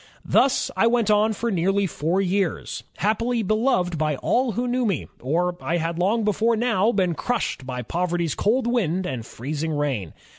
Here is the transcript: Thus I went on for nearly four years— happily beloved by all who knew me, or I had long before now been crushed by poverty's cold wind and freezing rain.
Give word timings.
Thus 0.25 0.71
I 0.75 0.87
went 0.87 1.11
on 1.11 1.31
for 1.31 1.51
nearly 1.51 1.85
four 1.85 2.21
years— 2.21 2.83
happily 3.05 3.43
beloved 3.43 3.99
by 3.99 4.15
all 4.15 4.53
who 4.53 4.67
knew 4.67 4.83
me, 4.83 5.07
or 5.21 5.55
I 5.61 5.77
had 5.77 5.99
long 5.99 6.23
before 6.23 6.55
now 6.55 6.91
been 6.91 7.13
crushed 7.13 7.67
by 7.67 7.83
poverty's 7.83 8.33
cold 8.33 8.65
wind 8.65 9.05
and 9.05 9.23
freezing 9.23 9.77
rain. 9.77 10.13